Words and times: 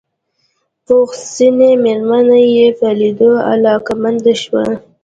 پوخ 0.85 1.09
سنې 1.33 1.71
مېرمن 1.83 2.27
يې 2.55 2.67
په 2.79 2.87
ليدو 2.99 3.31
علاقه 3.51 3.93
منده 4.01 4.33
شوه. 4.41 4.63